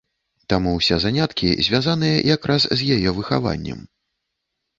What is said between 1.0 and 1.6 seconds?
заняткі